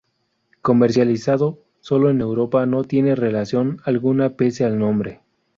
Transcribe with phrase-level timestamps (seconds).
[0.63, 5.21] Comercializado sólo en Europa no tiene relación alguna pese al nombre.